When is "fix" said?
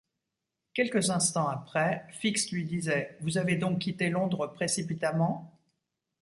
2.09-2.51